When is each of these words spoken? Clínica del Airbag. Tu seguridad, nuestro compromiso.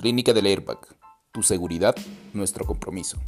Clínica 0.00 0.32
del 0.32 0.46
Airbag. 0.46 0.78
Tu 1.30 1.42
seguridad, 1.42 1.94
nuestro 2.32 2.64
compromiso. 2.64 3.18